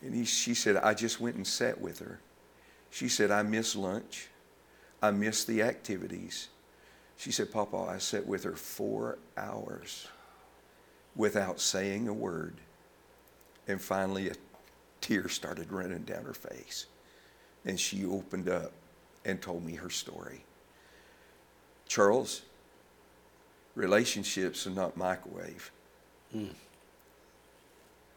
[0.00, 2.20] And he, she said, I just went and sat with her.
[2.90, 4.28] She said, I miss lunch.
[5.02, 6.48] I miss the activities.
[7.16, 10.06] She said, Papa, I sat with her four hours
[11.16, 12.54] without saying a word.
[13.68, 14.34] And finally, a
[15.00, 16.86] tear started running down her face.
[17.64, 18.72] And she opened up
[19.24, 20.44] and told me her story.
[21.86, 22.42] Charles,
[23.74, 25.70] relationships are not microwave.
[26.34, 26.54] Mm.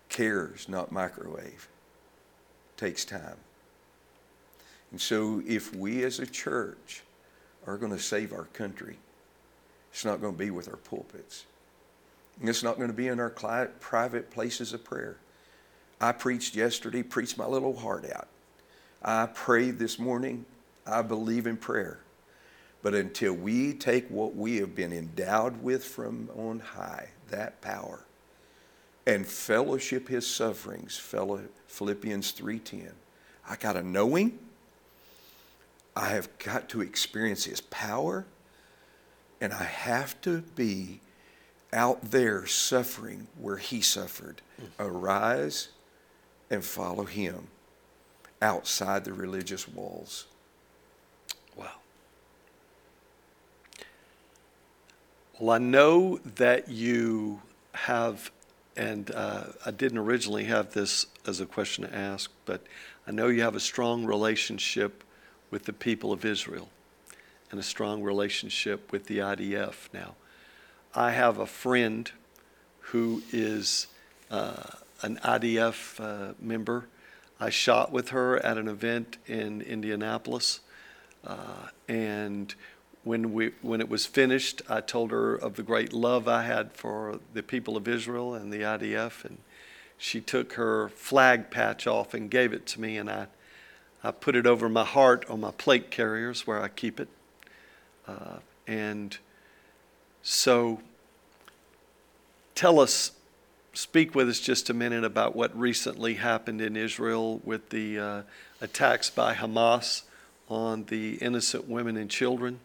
[0.09, 1.67] Cares, not microwave.
[2.77, 3.37] Takes time.
[4.91, 7.03] And so, if we as a church
[7.67, 8.97] are going to save our country,
[9.91, 11.45] it's not going to be with our pulpits.
[12.41, 15.17] It's not going to be in our private places of prayer.
[16.01, 18.27] I preached yesterday, preached my little heart out.
[19.01, 20.45] I prayed this morning.
[20.85, 21.99] I believe in prayer.
[22.83, 28.01] But until we take what we have been endowed with from on high, that power,
[29.07, 32.91] and fellowship his sufferings, Philippians 3:10.
[33.49, 34.37] I got to know him.
[35.95, 38.25] I have got to experience his power,
[39.39, 40.99] and I have to be
[41.73, 44.41] out there suffering where he suffered.
[44.79, 45.69] Arise
[46.49, 47.47] and follow him
[48.41, 50.25] outside the religious walls.
[51.55, 51.71] Wow.
[55.39, 57.41] Well, I know that you
[57.73, 58.31] have,
[58.77, 62.61] and uh, I didn't originally have this as a question to ask, but
[63.07, 65.03] I know you have a strong relationship
[65.51, 66.69] with the people of Israel
[67.51, 70.15] and a strong relationship with the IDF now.
[70.97, 72.09] I have a friend
[72.79, 73.87] who is
[74.31, 74.63] uh,
[75.01, 76.87] an IDF uh, member.
[77.37, 80.61] I shot with her at an event in Indianapolis,
[81.27, 82.55] uh, and
[83.03, 86.71] when we when it was finished, I told her of the great love I had
[86.71, 89.39] for the people of Israel and the IDF, and
[89.97, 93.27] she took her flag patch off and gave it to me, and I
[94.01, 97.09] I put it over my heart on my plate carriers where I keep it,
[98.07, 99.17] uh, and
[100.27, 100.79] so,
[102.55, 103.11] tell us,
[103.73, 108.21] speak with us just a minute about what recently happened in Israel with the uh,
[108.59, 110.01] attacks by Hamas
[110.49, 112.59] on the innocent women and children.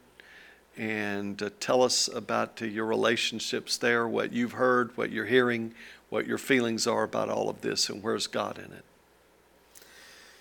[0.79, 5.75] And uh, tell us about uh, your relationships there, what you've heard, what you're hearing,
[6.09, 8.85] what your feelings are about all of this, and where's God in it.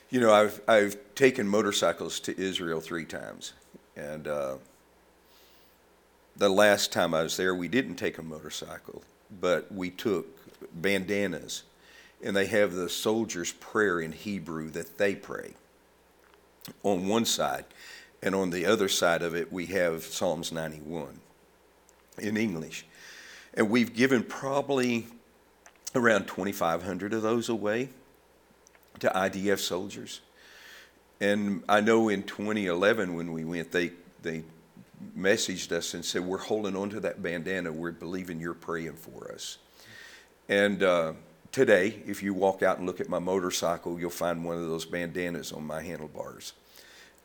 [0.10, 3.52] You know, I've, I've taken motorcycles to Israel three times.
[3.98, 4.56] And uh,
[6.40, 9.04] the last time I was there, we didn't take a motorcycle,
[9.40, 10.26] but we took
[10.74, 11.64] bandanas,
[12.24, 15.54] and they have the soldiers' prayer in Hebrew that they pray
[16.84, 17.66] on one side,
[18.24, 21.20] and on the other side of it, we have Psalms 91
[22.18, 22.86] in English.
[23.54, 25.08] And we've given probably
[25.94, 27.90] around 2,500 of those away
[29.00, 30.22] to IDF soldiers.
[31.20, 34.44] And I know in 2011 when we went, they, they
[35.18, 37.72] messaged us and said, We're holding on to that bandana.
[37.72, 39.58] We're believing you're praying for us.
[40.48, 41.14] And uh,
[41.52, 44.86] today, if you walk out and look at my motorcycle, you'll find one of those
[44.86, 46.54] bandanas on my handlebars.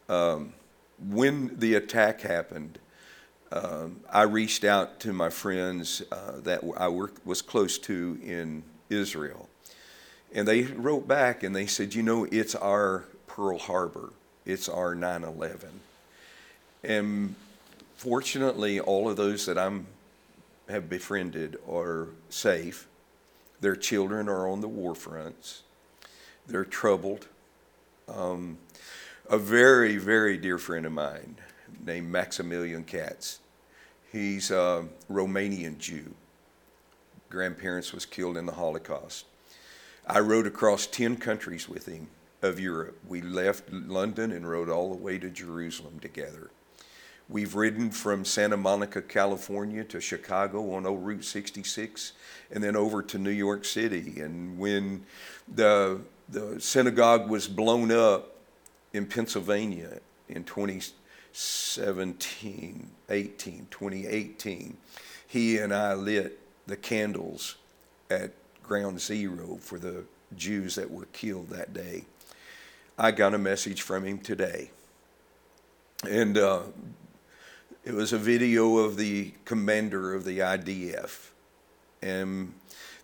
[0.08, 0.52] Um,
[1.08, 2.78] when the attack happened,
[3.50, 8.62] um, I reached out to my friends uh, that I work, was close to in
[8.90, 9.48] Israel.
[10.34, 14.12] And they wrote back and they said, You know, it's our Pearl Harbor,
[14.44, 15.68] it's our 9 11.
[16.82, 17.34] And
[17.96, 19.86] fortunately, all of those that I'm
[20.68, 22.86] have befriended are safe.
[23.60, 25.62] Their children are on the war fronts.
[26.46, 27.28] They're troubled.
[28.08, 28.58] Um,
[29.28, 31.36] a very, very dear friend of mine
[31.84, 33.40] named Maximilian Katz.
[34.12, 36.14] He's a Romanian Jew.
[37.30, 39.26] Grandparents was killed in the Holocaust.
[40.06, 42.08] I rode across 10 countries with him
[42.42, 42.98] of Europe.
[43.08, 46.50] We left London and rode all the way to Jerusalem together.
[47.28, 52.12] We've ridden from Santa Monica, California to Chicago on old Route 66
[52.50, 54.20] and then over to New York City.
[54.20, 55.06] And when
[55.52, 58.36] the, the synagogue was blown up
[58.92, 64.76] in Pennsylvania in 2017, 18, 2018,
[65.26, 67.54] he and I lit the candles
[68.10, 68.32] at
[68.62, 70.04] ground zero for the
[70.36, 72.04] Jews that were killed that day.
[72.98, 74.70] I got a message from him today.
[76.08, 76.62] And uh,
[77.84, 81.30] it was a video of the commander of the IDF.
[82.02, 82.54] And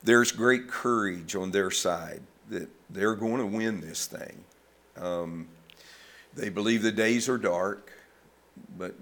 [0.03, 4.45] there's great courage on their side that they're going to win this thing.
[4.97, 5.49] Um,
[6.35, 7.93] they believe the days are dark,
[8.79, 8.95] but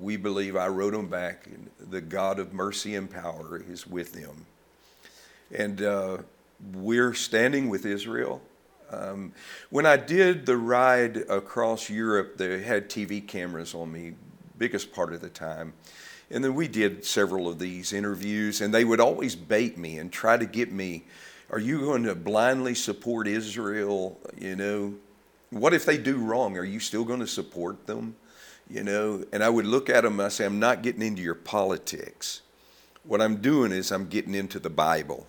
[0.00, 1.48] we believe I wrote them back,
[1.90, 4.46] the God of mercy and power is with them.
[5.52, 6.18] And uh,
[6.72, 8.40] we're standing with Israel.
[8.90, 9.32] Um,
[9.70, 14.14] when I did the ride across Europe, they had TV cameras on me
[14.58, 15.72] biggest part of the time.
[16.30, 20.12] And then we did several of these interviews, and they would always bait me and
[20.12, 21.04] try to get me,
[21.50, 24.18] are you going to blindly support Israel?
[24.36, 24.94] You know,
[25.50, 26.56] what if they do wrong?
[26.58, 28.16] Are you still going to support them?
[28.68, 31.22] You know, and I would look at them and I say, I'm not getting into
[31.22, 32.42] your politics.
[33.04, 35.28] What I'm doing is I'm getting into the Bible.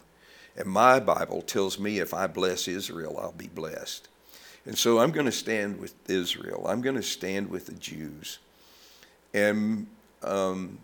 [0.55, 4.07] And my Bible tells me if I bless Israel, I'll be blessed.
[4.65, 6.65] And so I'm going to stand with Israel.
[6.67, 8.39] I'm going to stand with the Jews.
[9.33, 9.87] And
[10.23, 10.79] um,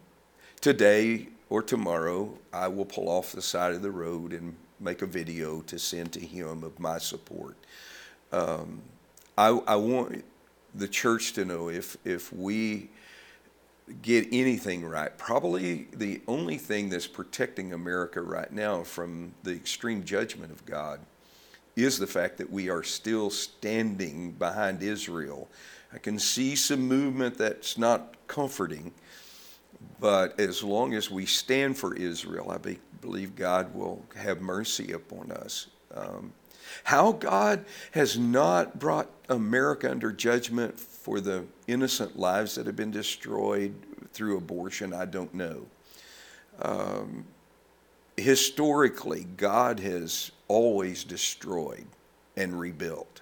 [0.61, 5.05] today or tomorrow, I will pull off the side of the road and make a
[5.05, 7.55] video to send to him of my support.
[8.31, 8.81] Um,
[9.37, 10.23] I, I want
[10.75, 12.89] the church to know if, if we
[14.01, 20.03] get anything right, probably the only thing that's protecting America right now from the extreme
[20.03, 20.99] judgment of God
[21.75, 25.47] is the fact that we are still standing behind Israel
[25.93, 28.91] I can see some movement that's not comforting,
[29.99, 34.93] but as long as we stand for Israel, I be, believe God will have mercy
[34.93, 35.67] upon us.
[35.93, 36.33] Um,
[36.83, 42.91] how God has not brought America under judgment for the innocent lives that have been
[42.91, 43.75] destroyed
[44.13, 45.65] through abortion, I don't know.
[46.61, 47.25] Um,
[48.17, 51.85] historically, God has always destroyed
[52.35, 53.21] and rebuilt.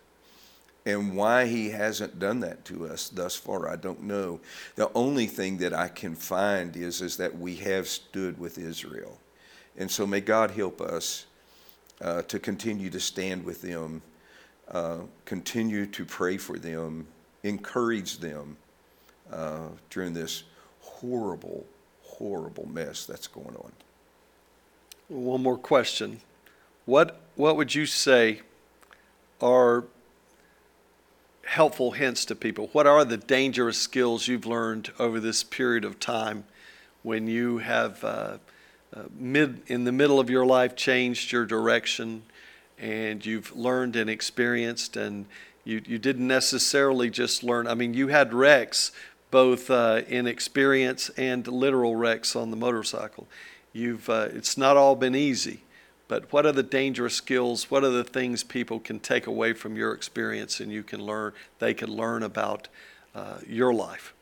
[0.86, 4.40] And why he hasn't done that to us thus far, I don't know.
[4.76, 9.20] The only thing that I can find is, is that we have stood with Israel.
[9.78, 11.28] And so may God help us
[12.02, 14.02] uh, to continue to stand with them,
[14.70, 17.06] uh, continue to pray for them,
[17.44, 18.58] encourage them
[19.32, 20.44] uh, during this
[20.80, 21.66] horrible,
[22.04, 23.72] horrible mess that's going on.
[25.10, 26.22] One more question.
[26.86, 28.42] What, what would you say
[29.42, 29.86] are
[31.46, 32.70] helpful hints to people?
[32.72, 36.46] What are the dangerous skills you've learned over this period of time
[37.04, 38.38] when you have, uh,
[38.96, 42.24] uh, mid, in the middle of your life, changed your direction
[42.78, 45.26] and you've learned and experienced and
[45.64, 48.92] you, you didn't necessarily just learn, I mean, you had wrecks
[49.30, 53.28] both uh, in experience and literal wrecks on the motorcycle.
[53.72, 55.62] You've, uh, it's not all been easy
[56.12, 57.72] but what are the dangerous skills?
[57.72, 61.32] What are the things people can take away from your experience and you can learn,
[61.60, 62.68] they can learn about
[63.16, 64.14] uh, your life?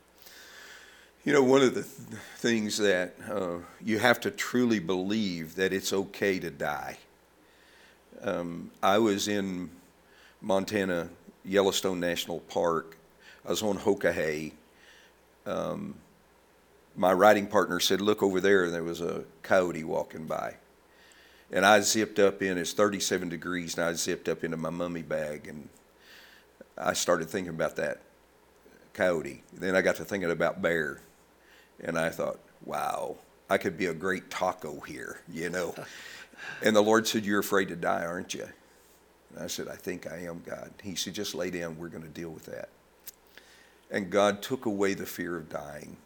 [1.26, 5.74] You know, one of the th- things that uh, you have to truly believe that
[5.74, 7.00] it's okay to die.
[8.22, 9.72] Um, I was in
[10.42, 11.10] Montana,
[11.44, 12.98] Yellowstone National Park.
[13.44, 14.52] I was on Hokahee.
[15.48, 15.96] Um,
[16.96, 20.54] my riding partner said, Look over there, and there was a coyote walking by.
[21.52, 25.02] And I zipped up in, it's 37 degrees, and I zipped up into my mummy
[25.02, 25.68] bag, and
[26.78, 28.02] I started thinking about that
[28.94, 29.44] coyote.
[29.54, 31.02] Then I got to thinking about bear,
[31.82, 33.18] and I thought, wow,
[33.50, 35.74] I could be a great taco here, you know.
[36.64, 38.48] and the Lord said, You're afraid to die, aren't you?
[39.34, 40.72] And I said, I think I am, God.
[40.84, 42.70] He said, Just lay down, we're going to deal with that.
[43.92, 45.98] And God took away the fear of dying.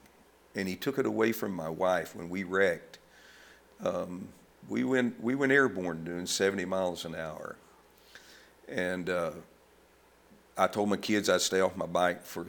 [0.56, 3.00] And He took it away from my wife when we wrecked.
[3.84, 4.30] Um,
[4.70, 7.56] we went we went airborne doing 70 miles an hour,
[8.68, 9.32] and uh,
[10.58, 12.46] I told my kids I'd stay off my bike for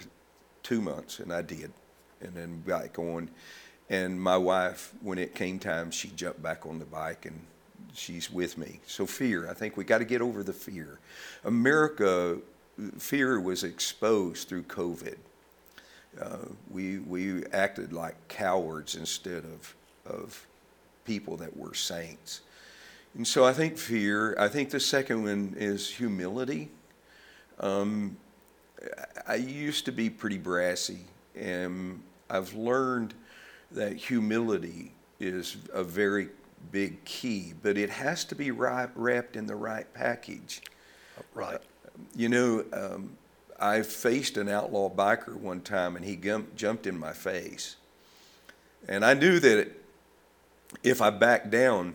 [0.63, 1.73] two months, and I did,
[2.21, 3.31] and then got on.
[3.91, 7.39] And my wife, when it came time, she jumped back on the bike and
[7.95, 8.81] she's with me.
[8.87, 10.99] So fear, I think we got to get over the fear.
[11.45, 12.39] America,
[12.99, 15.17] fear was exposed through COVID.
[16.21, 16.39] Uh,
[16.71, 19.75] we we acted like cowards instead of
[20.07, 20.47] of
[21.05, 22.41] people that were saints.
[23.15, 24.37] And so I think fear.
[24.39, 26.71] I think the second one is humility.
[27.61, 28.17] Um,
[29.27, 31.01] I used to be pretty brassy,
[31.37, 33.15] and I've learned
[33.71, 36.29] that humility is a very
[36.73, 40.61] big key, but it has to be right, wrapped in the right package.
[41.35, 41.61] Right.
[42.17, 43.17] You know, um,
[43.61, 47.77] I faced an outlaw biker one time, and he gum- jumped in my face,
[48.89, 49.71] and I knew that
[50.83, 51.95] if I backed down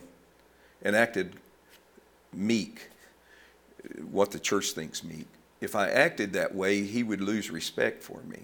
[0.82, 1.34] and acted
[2.32, 2.88] meek,
[4.10, 5.26] what the church thinks meek,
[5.60, 8.38] if I acted that way, he would lose respect for me.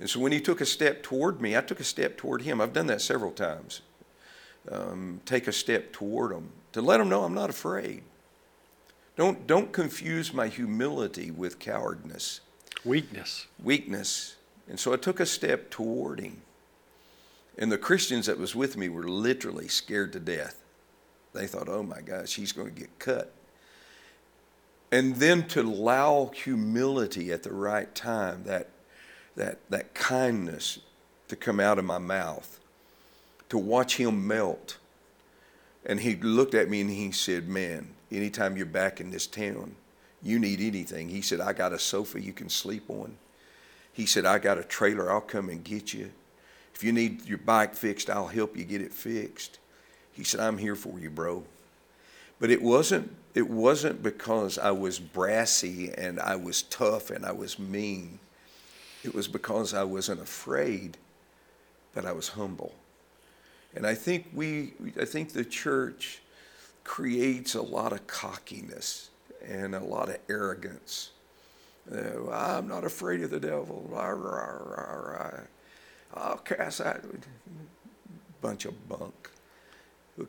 [0.00, 2.60] And so when he took a step toward me, I took a step toward him.
[2.60, 3.82] I've done that several times.
[4.70, 8.02] Um, take a step toward him to let him know I'm not afraid.
[9.16, 12.40] Don't, don't confuse my humility with cowardness,
[12.84, 13.46] Weakness.
[13.62, 14.36] weakness.
[14.68, 16.40] And so I took a step toward him.
[17.60, 20.56] And the Christians that was with me were literally scared to death.
[21.34, 23.32] They thought, oh my gosh, he's going to get cut.
[24.90, 28.70] And then to allow humility at the right time, that,
[29.36, 30.80] that, that kindness
[31.28, 32.58] to come out of my mouth,
[33.50, 34.78] to watch him melt.
[35.84, 39.76] And he looked at me and he said, Man, anytime you're back in this town,
[40.22, 41.08] you need anything.
[41.08, 43.16] He said, I got a sofa you can sleep on.
[43.92, 46.10] He said, I got a trailer, I'll come and get you.
[46.80, 49.58] If you need your bike fixed, I'll help you get it fixed.
[50.12, 51.44] He said, I'm here for you, bro.
[52.38, 57.32] But it wasn't it wasn't because I was brassy and I was tough and I
[57.32, 58.18] was mean.
[59.04, 60.96] It was because I wasn't afraid,
[61.94, 62.74] but I was humble.
[63.74, 66.22] And I think we I think the church
[66.82, 69.10] creates a lot of cockiness
[69.46, 71.10] and a lot of arrogance.
[71.94, 73.86] Uh, I'm not afraid of the devil.
[73.90, 75.40] Rah, rah, rah,
[76.14, 77.04] I'll cast out
[78.40, 79.30] bunch of bunk.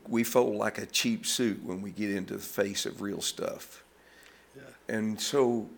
[0.07, 3.83] We fold like a cheap suit when we get into the face of real stuff.
[4.55, 4.95] Yeah.
[4.95, 5.69] And so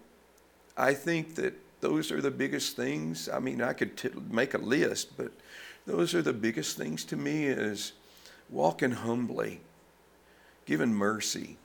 [0.77, 3.27] I think that those are the biggest things.
[3.27, 5.31] I mean, I could t- make a list, but
[5.85, 7.93] those are the biggest things to me is
[8.49, 9.61] walking humbly,
[10.65, 11.57] giving mercy,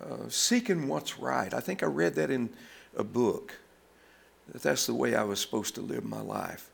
[0.00, 1.54] uh, seeking what's right.
[1.54, 2.50] I think I read that in
[2.96, 3.54] a book,
[4.52, 6.69] that that's the way I was supposed to live my life.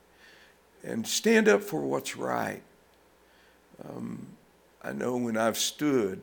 [0.85, 2.63] And stand up for what's right.
[3.85, 4.27] Um,
[4.83, 6.21] I know when I've stood,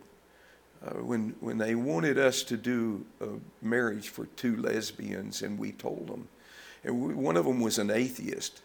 [0.86, 3.28] uh, when, when they wanted us to do a
[3.62, 6.28] marriage for two lesbians, and we told them,
[6.84, 8.62] and we, one of them was an atheist,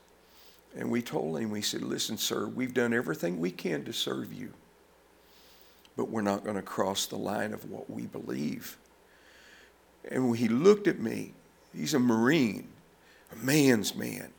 [0.77, 4.33] and we told him, we said, Listen, sir, we've done everything we can to serve
[4.33, 4.53] you,
[5.97, 8.77] but we're not going to cross the line of what we believe.
[10.11, 11.35] And when he looked at me,
[11.75, 12.69] he's a Marine,
[13.33, 14.31] a man's man,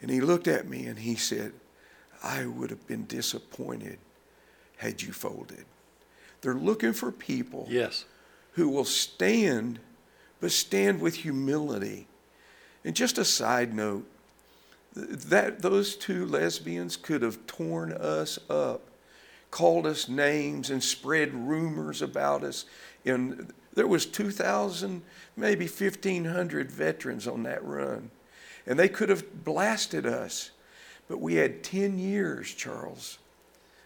[0.00, 1.52] and he looked at me and he said,
[2.22, 3.98] I would have been disappointed
[4.78, 5.64] had you folded.
[6.40, 8.04] They're looking for people Yes.
[8.52, 9.80] who will stand,
[10.40, 12.06] but stand with humility.
[12.84, 14.06] And just a side note,
[14.94, 18.82] that those two lesbians could have torn us up,
[19.50, 22.64] called us names, and spread rumors about us.
[23.04, 25.02] And there was 2,000,
[25.36, 28.10] maybe 1,500 veterans on that run,
[28.68, 30.50] and they could have blasted us.
[31.08, 33.18] But we had 10 years, Charles,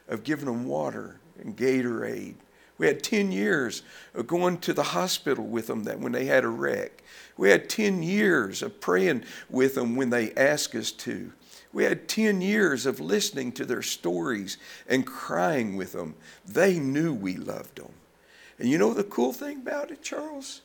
[0.09, 2.35] of giving them water and Gatorade.
[2.79, 6.43] We had 10 years of going to the hospital with them that when they had
[6.43, 7.05] a wreck.
[7.37, 11.33] We had 10 years of praying with them when they asked us to.
[11.73, 14.59] We had 10 years of listening to their stories
[14.89, 16.17] and crying with them.
[16.45, 17.93] They knew we loved them.
[18.59, 20.63] And you know the cool thing about it, Charles?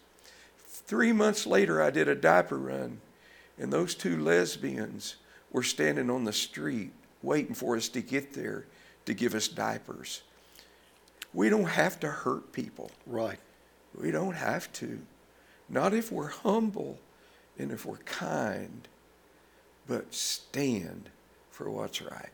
[0.67, 2.99] Three months later, I did a diaper run,
[3.59, 5.15] and those two lesbians
[5.51, 6.91] were standing on the street
[7.23, 8.65] waiting for us to get there
[9.05, 10.21] to give us diapers.
[11.33, 12.91] We don't have to hurt people.
[13.05, 13.39] Right.
[13.95, 14.99] We don't have to.
[15.69, 16.99] Not if we're humble
[17.57, 18.87] and if we're kind,
[19.87, 21.09] but stand
[21.49, 22.29] for what's right.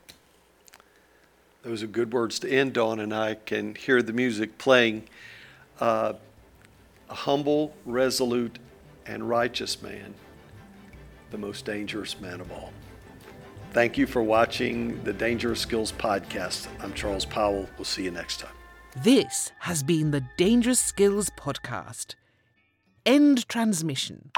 [1.64, 5.08] Those are good words to end on, and I can hear the music playing.
[5.80, 6.14] Uh,
[7.10, 8.60] a humble, resolute,
[9.06, 10.14] and righteous man,
[11.34, 12.72] the most dangerous man of all.
[13.72, 16.68] Thank you for watching the Dangerous Skills Podcast.
[16.80, 17.68] I'm Charles Powell.
[17.76, 18.54] We'll see you next time.
[18.96, 22.14] This has been the Dangerous Skills Podcast.
[23.04, 24.30] End transmission.